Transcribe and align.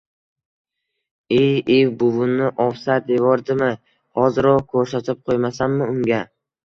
Iy, 1.41 1.51
iy! 1.75 1.83
Buvimni 2.03 2.47
“ovsar” 2.67 3.05
devordimi?! 3.11 3.69
Hoziroq 4.21 4.67
ko‘rsatib 4.75 5.23
qo‘ymasammi 5.29 5.93
unga! 5.95 6.25